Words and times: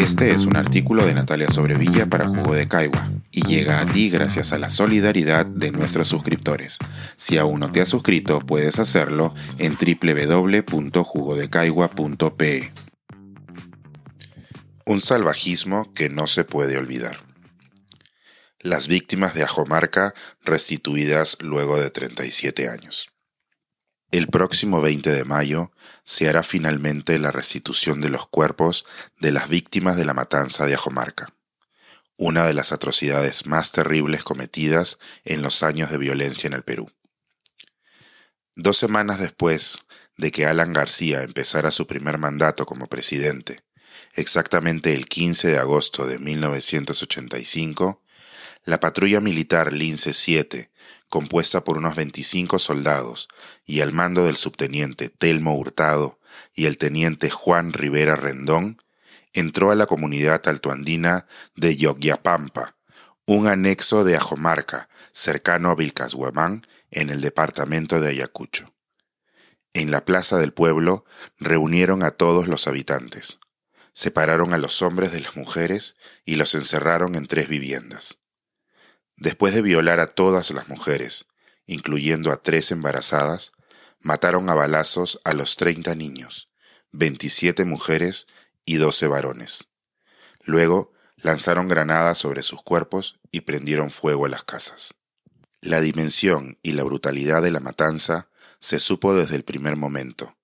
Este 0.00 0.32
es 0.32 0.46
un 0.46 0.56
artículo 0.56 1.04
de 1.04 1.12
Natalia 1.12 1.50
Sobrevilla 1.50 2.06
para 2.06 2.26
Jugo 2.26 2.54
de 2.54 2.66
Caigua 2.66 3.06
y 3.30 3.46
llega 3.46 3.80
a 3.80 3.86
ti 3.86 4.08
gracias 4.08 4.54
a 4.54 4.58
la 4.58 4.70
solidaridad 4.70 5.44
de 5.44 5.72
nuestros 5.72 6.08
suscriptores. 6.08 6.78
Si 7.16 7.36
aún 7.36 7.60
no 7.60 7.70
te 7.70 7.82
has 7.82 7.90
suscrito, 7.90 8.40
puedes 8.40 8.78
hacerlo 8.78 9.34
en 9.58 9.76
www.jugodecaigua.pe. 9.76 12.72
Un 14.86 15.02
salvajismo 15.02 15.92
que 15.92 16.08
no 16.08 16.26
se 16.26 16.44
puede 16.44 16.78
olvidar. 16.78 17.18
Las 18.58 18.88
víctimas 18.88 19.34
de 19.34 19.42
Ajomarca 19.42 20.14
restituidas 20.40 21.36
luego 21.42 21.78
de 21.78 21.90
37 21.90 22.70
años. 22.70 23.10
El 24.10 24.26
próximo 24.26 24.80
20 24.80 25.08
de 25.08 25.24
mayo 25.24 25.70
se 26.04 26.28
hará 26.28 26.42
finalmente 26.42 27.16
la 27.20 27.30
restitución 27.30 28.00
de 28.00 28.08
los 28.08 28.26
cuerpos 28.26 28.84
de 29.20 29.30
las 29.30 29.48
víctimas 29.48 29.96
de 29.96 30.04
la 30.04 30.14
matanza 30.14 30.66
de 30.66 30.74
Ajomarca, 30.74 31.32
una 32.16 32.44
de 32.44 32.52
las 32.52 32.72
atrocidades 32.72 33.46
más 33.46 33.70
terribles 33.70 34.24
cometidas 34.24 34.98
en 35.24 35.42
los 35.42 35.62
años 35.62 35.90
de 35.90 35.98
violencia 35.98 36.48
en 36.48 36.54
el 36.54 36.64
Perú. 36.64 36.90
Dos 38.56 38.78
semanas 38.78 39.20
después 39.20 39.78
de 40.16 40.32
que 40.32 40.44
Alan 40.44 40.72
García 40.72 41.22
empezara 41.22 41.70
su 41.70 41.86
primer 41.86 42.18
mandato 42.18 42.66
como 42.66 42.88
presidente, 42.88 43.62
exactamente 44.14 44.92
el 44.92 45.06
15 45.06 45.52
de 45.52 45.58
agosto 45.58 46.04
de 46.04 46.18
1985, 46.18 48.02
la 48.64 48.80
patrulla 48.80 49.20
militar 49.20 49.72
Lince 49.72 50.12
7 50.12 50.69
compuesta 51.10 51.62
por 51.62 51.76
unos 51.76 51.96
25 51.96 52.58
soldados 52.58 53.28
y 53.66 53.82
al 53.82 53.92
mando 53.92 54.24
del 54.24 54.36
subteniente 54.36 55.10
Telmo 55.10 55.56
Hurtado 55.56 56.18
y 56.54 56.66
el 56.66 56.78
teniente 56.78 57.28
Juan 57.28 57.74
Rivera 57.74 58.16
Rendón, 58.16 58.80
entró 59.32 59.70
a 59.70 59.74
la 59.74 59.86
comunidad 59.86 60.40
altoandina 60.48 61.26
de 61.56 61.76
Yogyapampa, 61.76 62.76
un 63.26 63.46
anexo 63.46 64.04
de 64.04 64.16
Ajomarca, 64.16 64.88
cercano 65.12 65.70
a 65.70 65.74
Vilcashuamán, 65.74 66.66
en 66.90 67.10
el 67.10 67.20
departamento 67.20 68.00
de 68.00 68.08
Ayacucho. 68.08 68.72
En 69.72 69.90
la 69.90 70.04
plaza 70.04 70.38
del 70.38 70.52
pueblo 70.52 71.04
reunieron 71.38 72.02
a 72.02 72.12
todos 72.12 72.48
los 72.48 72.66
habitantes, 72.66 73.38
separaron 73.92 74.54
a 74.54 74.58
los 74.58 74.80
hombres 74.82 75.12
de 75.12 75.20
las 75.20 75.36
mujeres 75.36 75.96
y 76.24 76.36
los 76.36 76.54
encerraron 76.54 77.16
en 77.16 77.26
tres 77.26 77.48
viviendas. 77.48 78.19
Después 79.20 79.54
de 79.54 79.60
violar 79.60 80.00
a 80.00 80.06
todas 80.06 80.50
las 80.50 80.68
mujeres, 80.68 81.26
incluyendo 81.66 82.32
a 82.32 82.42
tres 82.42 82.72
embarazadas, 82.72 83.52
mataron 84.00 84.48
a 84.48 84.54
balazos 84.54 85.20
a 85.24 85.34
los 85.34 85.56
30 85.56 85.94
niños, 85.94 86.48
27 86.92 87.66
mujeres 87.66 88.26
y 88.64 88.76
12 88.76 89.08
varones. 89.08 89.68
Luego 90.42 90.94
lanzaron 91.16 91.68
granadas 91.68 92.16
sobre 92.16 92.42
sus 92.42 92.62
cuerpos 92.62 93.20
y 93.30 93.42
prendieron 93.42 93.90
fuego 93.90 94.24
a 94.24 94.30
las 94.30 94.44
casas. 94.44 94.94
La 95.60 95.82
dimensión 95.82 96.58
y 96.62 96.72
la 96.72 96.84
brutalidad 96.84 97.42
de 97.42 97.50
la 97.50 97.60
matanza 97.60 98.30
se 98.58 98.78
supo 98.78 99.14
desde 99.14 99.36
el 99.36 99.44
primer 99.44 99.76
momento, 99.76 100.38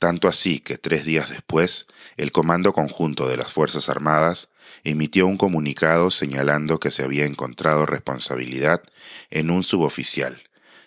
tanto 0.00 0.26
así 0.26 0.58
que 0.58 0.78
tres 0.78 1.04
días 1.04 1.30
después 1.30 1.86
el 2.16 2.32
Comando 2.32 2.72
Conjunto 2.72 3.28
de 3.28 3.36
las 3.36 3.52
Fuerzas 3.52 3.88
Armadas 3.88 4.48
emitió 4.84 5.26
un 5.26 5.36
comunicado 5.36 6.10
señalando 6.10 6.78
que 6.80 6.90
se 6.90 7.02
había 7.02 7.26
encontrado 7.26 7.86
responsabilidad 7.86 8.82
en 9.30 9.50
un 9.50 9.62
suboficial 9.62 10.42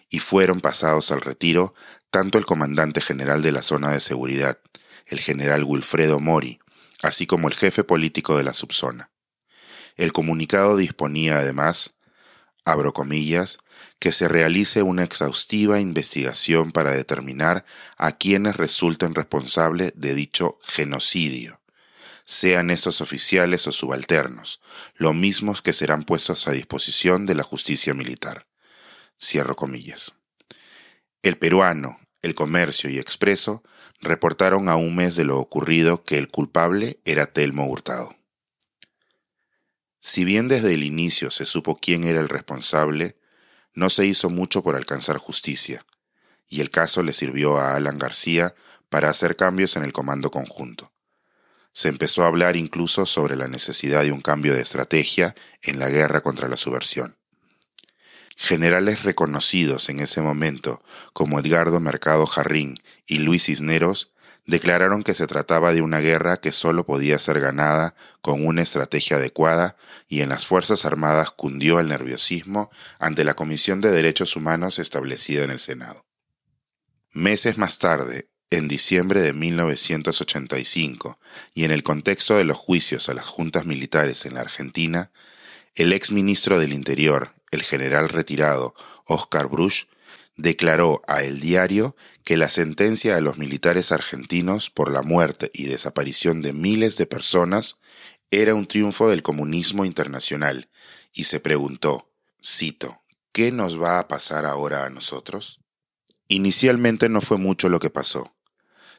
y 0.10 0.20
fueron 0.20 0.62
pasados 0.62 1.12
al 1.12 1.22
retiro 1.22 1.74
tanto 2.10 2.38
el 2.38 2.46
comandante 2.46 3.02
general 3.02 3.42
de 3.42 3.52
la 3.52 3.62
zona 3.62 3.92
de 3.92 4.00
seguridad, 4.00 4.58
el 5.06 5.20
general 5.20 5.64
Wilfredo 5.64 6.20
Mori, 6.20 6.60
así 7.02 7.28
como 7.28 7.48
el 7.48 7.54
jefe 7.54 7.84
político 7.84 8.38
de 8.38 8.44
la 8.44 8.54
subzona. 8.54 9.12
El 9.96 10.14
comunicado 10.14 10.78
disponía 10.78 11.39
además, 11.39 11.94
abro 12.66 12.94
comillas, 12.94 13.58
que 14.00 14.12
se 14.12 14.28
realice 14.28 14.82
una 14.82 15.04
exhaustiva 15.04 15.80
investigación 15.80 16.72
para 16.72 16.92
determinar 16.92 17.66
a 17.98 18.14
quienes 18.14 18.56
resulten 18.56 19.14
responsables 19.14 19.92
de 19.95 20.16
dicho 20.16 20.58
genocidio, 20.64 21.60
sean 22.30 22.70
esos 22.70 23.02
oficiales 23.02 23.66
o 23.66 23.72
subalternos, 23.72 24.62
lo 24.94 25.14
mismos 25.14 25.64
que 25.64 25.73
serán 25.73 26.04
puestos 26.04 26.48
a 26.48 26.52
disposición 26.52 27.26
de 27.26 27.34
la 27.34 27.42
justicia 27.42 27.95
militar. 27.95 28.45
Cierro 29.20 29.56
comillas. 29.56 30.14
El 31.23 31.39
peruano, 31.39 32.00
el 32.22 32.36
comercio 32.36 32.88
y 32.88 33.00
expreso 33.00 33.64
reportaron 34.00 34.70
a 34.70 34.76
un 34.76 34.95
mes 34.95 35.16
de 35.16 35.23
lo 35.23 35.39
ocurrido 35.39 36.04
que 36.04 36.20
el 36.20 36.28
culpable 36.28 37.00
era 37.04 37.34
Telmo 37.34 37.66
Hurtado. 37.66 38.16
Si 40.00 40.23
bien 40.23 40.48
desde 40.48 40.76
el 40.76 40.84
inicio 40.84 41.32
se 41.32 41.48
supo 41.48 41.80
quién 41.82 42.04
era 42.04 42.20
el 42.20 42.30
responsable, 42.30 43.18
no 43.73 43.89
se 43.89 44.06
hizo 44.06 44.30
mucho 44.30 44.62
por 44.62 44.76
alcanzar 44.76 45.18
justicia, 45.18 45.84
y 46.48 46.62
el 46.62 46.70
caso 46.70 47.02
le 47.02 47.14
sirvió 47.14 47.58
a 47.58 47.73
Alan 47.73 47.98
García 47.98 48.54
para 48.88 49.10
hacer 49.10 49.36
cambios 49.36 49.76
en 49.78 49.84
el 49.84 49.94
comando 49.94 50.30
conjunto. 50.30 50.94
Se 51.72 51.88
empezó 51.88 52.24
a 52.24 52.28
hablar 52.28 52.56
incluso 52.56 53.06
sobre 53.06 53.36
la 53.36 53.48
necesidad 53.48 54.04
de 54.04 54.12
un 54.12 54.22
cambio 54.22 54.54
de 54.54 54.62
estrategia 54.62 55.36
en 55.62 55.80
la 55.80 55.90
guerra 55.90 56.22
contra 56.22 56.48
la 56.48 56.58
subversión. 56.58 57.18
Generales 58.36 59.04
reconocidos 59.04 59.90
en 59.90 60.00
ese 60.00 60.22
momento 60.22 60.82
como 61.14 61.40
Edgardo 61.40 61.80
Mercado 61.80 62.26
Jarrín 62.26 62.76
y 63.06 63.20
Luis 63.20 63.46
Cisneros 63.46 64.14
declararon 64.50 65.04
que 65.04 65.14
se 65.14 65.28
trataba 65.28 65.74
de 65.74 65.82
una 65.82 66.00
guerra 66.00 66.38
que 66.38 66.52
solo 66.52 66.86
podía 66.86 67.20
ser 67.20 67.40
ganada 67.40 67.96
con 68.22 68.46
una 68.46 68.62
estrategia 68.62 69.18
adecuada 69.18 69.78
y 70.08 70.22
en 70.22 70.30
las 70.30 70.48
Fuerzas 70.48 70.86
Armadas 70.86 71.32
cundió 71.32 71.80
el 71.80 71.90
nerviosismo 71.90 72.70
ante 72.98 73.24
la 73.24 73.36
Comisión 73.36 73.80
de 73.80 73.92
Derechos 73.92 74.36
Humanos 74.36 74.80
establecida 74.80 75.44
en 75.44 75.52
el 75.52 75.60
Senado. 75.60 76.06
Meses 77.12 77.58
más 77.58 77.78
tarde, 77.78 78.30
en 78.52 78.67
diciembre 78.67 79.21
de 79.21 79.33
1985, 79.33 81.17
y 81.54 81.65
en 81.65 81.71
el 81.71 81.83
contexto 81.83 82.36
de 82.36 82.45
los 82.45 82.58
juicios 82.58 83.10
a 83.10 83.14
las 83.14 83.26
juntas 83.26 83.65
militares 83.65 84.26
en 84.26 84.36
la 84.36 84.42
Argentina, 84.42 85.11
el 85.76 85.93
ex 85.93 86.11
ministro 86.11 86.59
del 86.59 86.73
Interior, 86.73 87.33
el 87.52 87.64
general 87.64 88.09
retirado 88.09 88.76
Oscar 89.05 89.48
Bruch, 89.48 89.88
declaró 90.36 91.02
a 91.08 91.21
El 91.23 91.42
Diario 91.42 91.95
que 92.23 92.38
la 92.38 92.49
sentencia 92.49 93.17
a 93.17 93.21
los 93.21 93.38
militares 93.38 93.92
argentinos 93.92 94.70
por 94.70 94.92
la 94.92 95.02
muerte 95.02 95.52
y 95.54 95.65
desaparición 95.65 96.42
de 96.42 96.54
miles 96.54 96.98
de 96.98 97.05
personas 97.05 97.76
era 98.32 98.55
un 98.55 98.65
triunfo 98.65 99.09
del 99.09 99.21
comunismo 99.21 99.86
internacional 99.86 100.70
y 101.14 101.26
se 101.26 101.39
preguntó, 101.39 102.11
cito, 102.43 103.02
¿qué 103.33 103.52
nos 103.52 103.82
va 103.82 103.99
a 103.99 104.08
pasar 104.08 104.45
ahora 104.45 104.86
a 104.86 104.89
nosotros? 104.89 105.59
Inicialmente 106.27 107.09
no 107.09 107.21
fue 107.21 107.38
mucho 107.38 107.70
lo 107.70 107.80
que 107.80 107.89
pasó. 107.89 108.36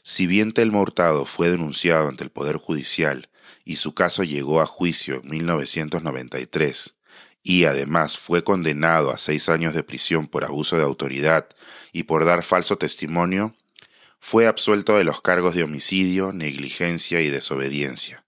Si 0.03 0.27
bien 0.27 0.53
Telmo 0.53 0.81
Hurtado 0.81 1.25
fue 1.25 1.51
denunciado 1.51 2.09
ante 2.09 2.25
el 2.25 2.31
Poder 2.31 2.57
Judicial 2.57 3.29
y 3.65 3.77
su 3.77 3.95
caso 3.95 4.25
llegó 4.25 4.61
a 4.61 4.67
juicio 4.67 5.17
en 5.17 5.29
1993, 5.29 6.95
y 7.43 7.65
además 7.65 8.19
fue 8.19 8.45
condenado 8.45 9.11
a 9.11 9.19
seis 9.19 9.49
años 9.49 9.75
de 9.75 9.83
prisión 9.83 10.27
por 10.27 10.45
abuso 10.45 10.77
de 10.77 10.83
autoridad 10.83 11.49
y 11.93 12.05
por 12.05 12.25
dar 12.25 12.43
falso 12.43 12.77
testimonio, 12.77 13.55
fue 14.19 14.47
absuelto 14.47 14.97
de 14.97 15.05
los 15.05 15.23
cargos 15.23 15.55
de 15.55 15.63
homicidio, 15.63 16.33
negligencia 16.33 17.23
y 17.23 17.31
desobediencia. 17.31 18.23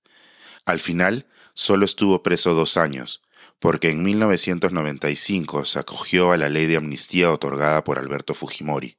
Al 0.65 0.81
final, 0.81 1.27
solo 1.53 1.85
estuvo 1.85 2.23
preso 2.23 2.55
dos 2.55 2.79
años, 2.79 3.21
porque 3.59 3.91
en 3.91 4.03
1995 4.03 5.67
se 5.67 5.79
acogió 5.79 6.33
a 6.33 6.37
la 6.37 6.49
ley 6.49 6.67
de 6.67 6.77
amnistía 6.77 7.31
otorgada 7.31 7.85
por 7.85 7.99
Alberto 7.99 8.35
Fujimori. 8.35 8.97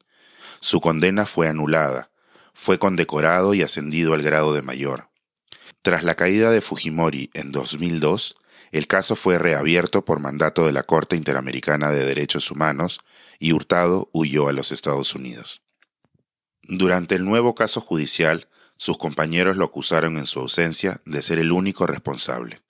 Su 0.59 0.79
condena 0.79 1.25
fue 1.25 1.49
anulada, 1.49 2.11
fue 2.53 2.79
condecorado 2.79 3.53
y 3.53 3.61
ascendido 3.61 4.13
al 4.13 4.21
grado 4.21 4.53
de 4.53 4.61
mayor. 4.61 5.09
Tras 5.81 6.03
la 6.03 6.15
caída 6.15 6.51
de 6.51 6.61
Fujimori 6.61 7.29
en 7.33 7.51
2002, 7.51 8.35
el 8.71 8.87
caso 8.87 9.15
fue 9.15 9.37
reabierto 9.37 10.05
por 10.05 10.19
mandato 10.19 10.65
de 10.65 10.71
la 10.71 10.83
Corte 10.83 11.15
Interamericana 11.15 11.91
de 11.91 12.05
Derechos 12.05 12.49
Humanos 12.49 12.99
y 13.37 13.53
Hurtado 13.53 14.09
huyó 14.13 14.47
a 14.47 14.53
los 14.53 14.71
Estados 14.71 15.13
Unidos. 15.13 15.61
Durante 16.63 17.15
el 17.15 17.25
nuevo 17.25 17.53
caso 17.55 17.81
judicial, 17.81 18.47
sus 18.75 18.97
compañeros 18.97 19.57
lo 19.57 19.65
acusaron 19.65 20.17
en 20.17 20.25
su 20.25 20.39
ausencia 20.39 21.01
de 21.05 21.21
ser 21.21 21.39
el 21.39 21.51
único 21.51 21.85
responsable, 21.85 22.61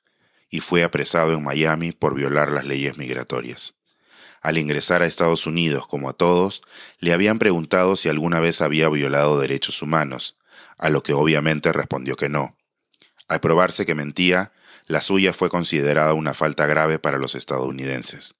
y 0.50 0.60
fue 0.60 0.84
apresado 0.84 1.34
en 1.34 1.44
Miami 1.44 1.92
por 1.92 2.16
violar 2.16 2.52
las 2.52 2.66
leyes 2.66 2.98
migratorias. 2.98 3.76
Al 4.44 4.58
ingresar 4.58 5.02
a 5.02 5.06
Estados 5.06 5.48
Unidos, 5.48 5.88
como 5.88 6.10
a 6.10 6.14
todos, 6.14 6.62
le 7.00 7.14
habían 7.14 7.40
preguntado 7.40 7.96
si 7.96 8.10
alguna 8.10 8.42
vez 8.42 8.60
había 8.60 8.90
violado 8.90 9.40
derechos 9.40 9.82
humanos, 9.82 10.38
a 10.78 10.90
lo 10.90 11.02
que 11.02 11.14
obviamente 11.14 11.72
respondió 11.72 12.18
que 12.18 12.28
no. 12.28 12.58
Al 13.30 13.40
probarse 13.40 13.86
que 13.86 13.96
mentía, 13.96 14.52
la 14.86 15.00
suya 15.00 15.32
fue 15.32 15.50
considerada 15.50 16.14
una 16.14 16.34
falta 16.34 16.66
grave 16.66 17.00
para 17.00 17.18
los 17.18 17.36
estadounidenses. 17.36 18.36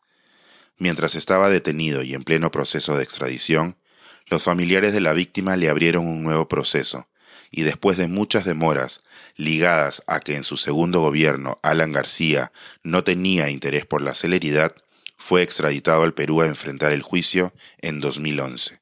Mientras 0.78 1.16
estaba 1.16 1.48
detenido 1.48 2.04
y 2.04 2.16
en 2.16 2.26
pleno 2.26 2.52
proceso 2.52 2.98
de 2.98 3.04
extradición, 3.04 3.78
los 4.26 4.44
familiares 4.44 4.92
de 4.92 5.00
la 5.00 5.14
víctima 5.14 5.56
le 5.56 5.70
abrieron 5.70 6.06
un 6.06 6.22
nuevo 6.22 6.50
proceso, 6.50 7.08
y 7.50 7.62
después 7.62 7.96
de 7.96 8.10
muchas 8.10 8.44
demoras 8.44 9.04
ligadas 9.38 10.04
a 10.08 10.20
que 10.20 10.36
en 10.36 10.44
su 10.44 10.58
segundo 10.58 11.00
gobierno 11.00 11.60
Alan 11.64 11.94
García 11.94 12.52
no 12.84 13.06
tenía 13.06 13.50
interés 13.50 13.86
por 13.86 14.02
la 14.02 14.14
celeridad, 14.14 14.76
fue 15.24 15.42
extraditado 15.42 16.04
al 16.04 16.14
Perú 16.14 16.42
a 16.42 16.48
enfrentar 16.48 16.92
el 16.92 17.02
juicio 17.02 17.54
en 17.78 18.02
2011. 18.02 18.82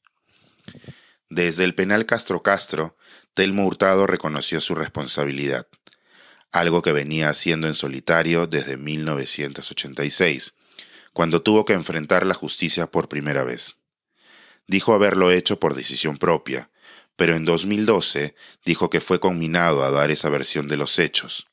Desde 1.30 1.64
el 1.64 1.76
penal 1.76 2.08
Castro 2.08 2.42
Castro, 2.42 2.98
Telmo 3.36 3.68
Hurtado 3.68 4.08
reconoció 4.08 4.60
su 4.60 4.74
responsabilidad, 4.74 5.68
algo 6.52 6.82
que 6.82 6.94
venía 6.94 7.30
haciendo 7.30 7.68
en 7.68 7.76
solitario 7.76 8.48
desde 8.48 8.78
1986, 8.78 10.56
cuando 11.14 11.44
tuvo 11.44 11.64
que 11.64 11.74
enfrentar 11.74 12.26
la 12.26 12.34
justicia 12.34 12.88
por 12.88 13.08
primera 13.08 13.44
vez. 13.44 13.78
Dijo 14.66 14.96
haberlo 14.96 15.32
hecho 15.32 15.60
por 15.60 15.76
decisión 15.76 16.18
propia, 16.18 16.72
pero 17.16 17.36
en 17.36 17.46
2012 17.46 18.34
dijo 18.66 18.90
que 18.90 19.00
fue 19.00 19.20
conminado 19.20 19.84
a 19.84 19.92
dar 19.92 20.10
esa 20.10 20.30
versión 20.30 20.68
de 20.68 20.78
los 20.78 20.98
hechos. 20.98 21.46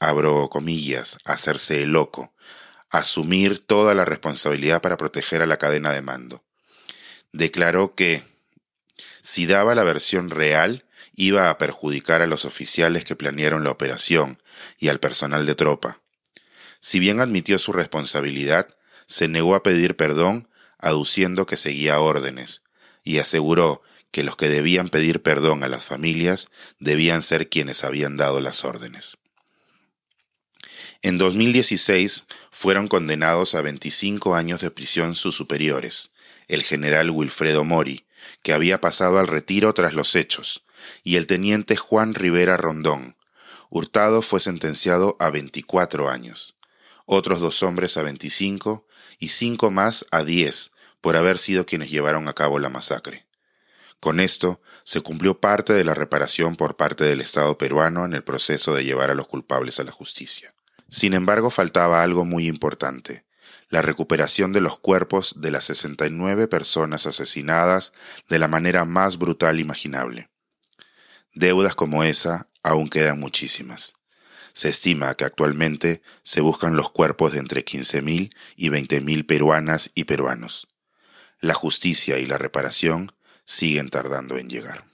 Abro 0.00 0.48
comillas, 0.48 1.18
hacerse 1.26 1.82
el 1.82 1.90
loco, 1.90 2.32
asumir 2.90 3.64
toda 3.64 3.94
la 3.94 4.04
responsabilidad 4.04 4.80
para 4.80 4.96
proteger 4.96 5.42
a 5.42 5.46
la 5.46 5.58
cadena 5.58 5.92
de 5.92 6.02
mando. 6.02 6.44
Declaró 7.32 7.94
que, 7.94 8.22
si 9.22 9.46
daba 9.46 9.74
la 9.74 9.84
versión 9.84 10.30
real, 10.30 10.84
iba 11.14 11.50
a 11.50 11.58
perjudicar 11.58 12.22
a 12.22 12.26
los 12.26 12.44
oficiales 12.44 13.04
que 13.04 13.16
planearon 13.16 13.64
la 13.64 13.70
operación 13.70 14.40
y 14.78 14.88
al 14.88 15.00
personal 15.00 15.46
de 15.46 15.54
tropa. 15.54 16.00
Si 16.80 17.00
bien 17.00 17.20
admitió 17.20 17.58
su 17.58 17.72
responsabilidad, 17.72 18.68
se 19.06 19.28
negó 19.28 19.54
a 19.54 19.62
pedir 19.62 19.96
perdón, 19.96 20.48
aduciendo 20.78 21.44
que 21.44 21.56
seguía 21.56 21.98
órdenes, 22.00 22.62
y 23.02 23.18
aseguró 23.18 23.82
que 24.10 24.22
los 24.22 24.36
que 24.36 24.48
debían 24.48 24.88
pedir 24.88 25.22
perdón 25.22 25.64
a 25.64 25.68
las 25.68 25.84
familias 25.84 26.48
debían 26.78 27.22
ser 27.22 27.48
quienes 27.48 27.84
habían 27.84 28.16
dado 28.16 28.40
las 28.40 28.64
órdenes. 28.64 29.18
En 31.00 31.16
2016 31.16 32.24
fueron 32.50 32.88
condenados 32.88 33.54
a 33.54 33.62
25 33.62 34.34
años 34.34 34.60
de 34.60 34.72
prisión 34.72 35.14
sus 35.14 35.36
superiores, 35.36 36.10
el 36.48 36.64
general 36.64 37.10
Wilfredo 37.10 37.62
Mori, 37.62 38.04
que 38.42 38.52
había 38.52 38.80
pasado 38.80 39.20
al 39.20 39.28
retiro 39.28 39.72
tras 39.74 39.94
los 39.94 40.16
hechos, 40.16 40.64
y 41.04 41.14
el 41.14 41.28
teniente 41.28 41.76
Juan 41.76 42.14
Rivera 42.14 42.56
Rondón. 42.56 43.16
Hurtado 43.70 44.22
fue 44.22 44.40
sentenciado 44.40 45.16
a 45.20 45.30
24 45.30 46.08
años, 46.08 46.56
otros 47.06 47.40
dos 47.40 47.62
hombres 47.62 47.96
a 47.96 48.02
25 48.02 48.84
y 49.20 49.28
cinco 49.28 49.70
más 49.70 50.04
a 50.10 50.24
10 50.24 50.72
por 51.00 51.16
haber 51.16 51.38
sido 51.38 51.64
quienes 51.64 51.90
llevaron 51.90 52.26
a 52.26 52.34
cabo 52.34 52.58
la 52.58 52.70
masacre. 52.70 53.26
Con 54.00 54.18
esto 54.18 54.60
se 54.82 55.00
cumplió 55.00 55.40
parte 55.40 55.72
de 55.72 55.84
la 55.84 55.94
reparación 55.94 56.56
por 56.56 56.76
parte 56.76 57.04
del 57.04 57.20
Estado 57.20 57.56
peruano 57.56 58.04
en 58.04 58.14
el 58.14 58.24
proceso 58.24 58.74
de 58.74 58.84
llevar 58.84 59.10
a 59.10 59.14
los 59.14 59.28
culpables 59.28 59.78
a 59.78 59.84
la 59.84 59.92
justicia. 59.92 60.54
Sin 60.88 61.12
embargo, 61.12 61.50
faltaba 61.50 62.02
algo 62.02 62.24
muy 62.24 62.48
importante, 62.48 63.24
la 63.68 63.82
recuperación 63.82 64.52
de 64.52 64.62
los 64.62 64.78
cuerpos 64.78 65.40
de 65.40 65.50
las 65.50 65.64
69 65.64 66.48
personas 66.48 67.06
asesinadas 67.06 67.92
de 68.28 68.38
la 68.38 68.48
manera 68.48 68.86
más 68.86 69.18
brutal 69.18 69.60
imaginable. 69.60 70.30
Deudas 71.34 71.74
como 71.74 72.04
esa 72.04 72.48
aún 72.62 72.88
quedan 72.88 73.20
muchísimas. 73.20 73.92
Se 74.54 74.70
estima 74.70 75.14
que 75.14 75.24
actualmente 75.24 76.02
se 76.22 76.40
buscan 76.40 76.74
los 76.74 76.90
cuerpos 76.90 77.32
de 77.32 77.38
entre 77.38 77.64
15.000 77.64 78.34
y 78.56 78.70
20.000 78.70 79.26
peruanas 79.26 79.90
y 79.94 80.04
peruanos. 80.04 80.68
La 81.40 81.54
justicia 81.54 82.18
y 82.18 82.26
la 82.26 82.38
reparación 82.38 83.12
siguen 83.44 83.90
tardando 83.90 84.38
en 84.38 84.48
llegar. 84.48 84.84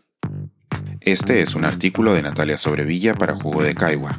Este 1.01 1.41
es 1.41 1.55
un 1.55 1.65
artículo 1.65 2.13
de 2.13 2.23
Natalia 2.23 2.59
Sobrevilla 2.59 3.15
para 3.15 3.37
Jugo 3.37 3.63
de 3.63 3.75
Caigua 3.75 4.19